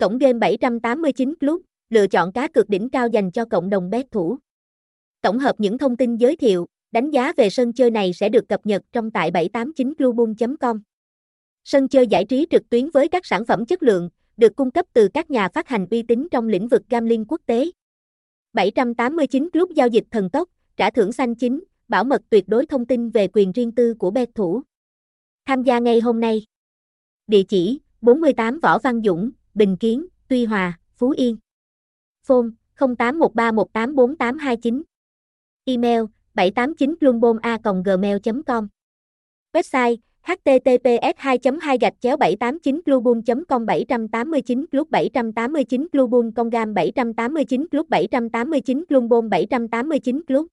Cổng 0.00 0.18
game 0.18 0.38
789 0.38 1.34
Club, 1.40 1.60
lựa 1.90 2.06
chọn 2.06 2.32
cá 2.32 2.48
cược 2.48 2.68
đỉnh 2.68 2.90
cao 2.90 3.08
dành 3.08 3.30
cho 3.30 3.44
cộng 3.44 3.70
đồng 3.70 3.90
bet 3.90 4.10
thủ. 4.10 4.36
Tổng 5.22 5.38
hợp 5.38 5.56
những 5.58 5.78
thông 5.78 5.96
tin 5.96 6.16
giới 6.16 6.36
thiệu, 6.36 6.66
đánh 6.92 7.10
giá 7.10 7.32
về 7.36 7.50
sân 7.50 7.72
chơi 7.72 7.90
này 7.90 8.12
sẽ 8.12 8.28
được 8.28 8.48
cập 8.48 8.66
nhật 8.66 8.82
trong 8.92 9.10
tại 9.10 9.30
789club.com. 9.30 10.82
Sân 11.64 11.88
chơi 11.88 12.06
giải 12.06 12.24
trí 12.24 12.46
trực 12.50 12.70
tuyến 12.70 12.90
với 12.90 13.08
các 13.08 13.26
sản 13.26 13.44
phẩm 13.44 13.66
chất 13.66 13.82
lượng, 13.82 14.10
được 14.36 14.56
cung 14.56 14.70
cấp 14.70 14.86
từ 14.92 15.08
các 15.14 15.30
nhà 15.30 15.48
phát 15.48 15.68
hành 15.68 15.86
uy 15.90 16.02
tín 16.02 16.28
trong 16.30 16.48
lĩnh 16.48 16.68
vực 16.68 16.82
gambling 16.90 17.24
quốc 17.28 17.40
tế. 17.46 17.70
789 18.52 19.50
Club 19.50 19.70
giao 19.70 19.88
dịch 19.88 20.04
thần 20.10 20.30
tốc, 20.30 20.48
trả 20.76 20.90
thưởng 20.90 21.12
xanh 21.12 21.34
chính, 21.34 21.64
bảo 21.88 22.04
mật 22.04 22.22
tuyệt 22.30 22.48
đối 22.48 22.66
thông 22.66 22.86
tin 22.86 23.10
về 23.10 23.28
quyền 23.32 23.52
riêng 23.52 23.72
tư 23.72 23.94
của 23.94 24.10
bet 24.10 24.28
thủ. 24.34 24.62
Tham 25.46 25.62
gia 25.62 25.78
ngay 25.78 26.00
hôm 26.00 26.20
nay. 26.20 26.46
Địa 27.26 27.42
chỉ 27.42 27.80
48 28.00 28.60
Võ 28.60 28.78
Văn 28.78 29.02
Dũng, 29.04 29.30
Bình 29.54 29.76
Kiến, 29.76 30.06
Tuy 30.28 30.44
Hòa, 30.44 30.78
Phú 30.96 31.10
Yên. 31.16 31.36
Phone 32.26 32.50
0813184829. 32.78 34.82
Email 35.64 36.02
789gluboma.gmail.com 36.34 38.68
Website 39.52 39.96
https 40.22 41.12
2 41.16 41.38
2 41.60 41.78
gạch 41.78 41.94
chéo 42.00 42.16
789 42.16 42.80
glubun 42.86 43.22
com 43.48 43.66
789 43.66 44.66
club 44.72 44.88
789 44.92 45.86
glubun 45.92 46.32
con 46.32 46.50
gam 46.50 46.74
789 46.74 47.66
club 47.70 47.86
789 47.90 48.84
glubon 48.88 49.30
789 49.30 50.22
club 50.26 50.46